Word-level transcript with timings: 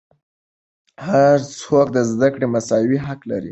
هر 1.07 1.37
څوک 1.61 1.87
د 1.95 1.99
زدهکړې 2.11 2.47
مساوي 2.53 2.97
حق 3.05 3.21
لري. 3.31 3.49